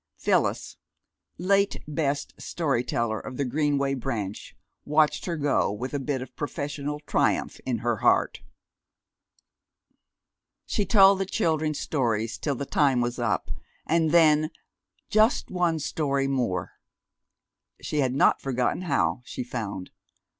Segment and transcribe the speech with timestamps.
[0.17, 0.77] Phyllis,
[1.37, 6.35] late best story teller of the Greenway Branch, watched her go with a bit of
[6.35, 8.41] professional triumph in her heart.
[10.65, 13.51] She told the children stories till the time was up,
[13.85, 14.49] and then
[15.11, 16.71] "just one story more."
[17.79, 19.91] She had not forgotten how, she found.